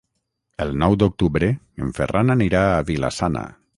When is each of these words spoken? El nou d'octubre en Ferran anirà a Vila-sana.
El 0.63 0.71
nou 0.83 0.95
d'octubre 1.03 1.49
en 1.83 1.93
Ferran 1.99 2.35
anirà 2.37 2.65
a 2.71 2.81
Vila-sana. 2.89 3.45